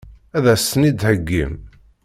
[0.37, 1.53] Ad as-ten-id-theggim?